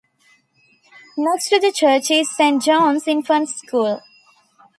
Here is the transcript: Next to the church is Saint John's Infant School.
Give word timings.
Next 1.15 1.49
to 1.49 1.59
the 1.59 1.71
church 1.71 2.09
is 2.09 2.35
Saint 2.35 2.63
John's 2.63 3.07
Infant 3.07 3.49
School. 3.49 4.01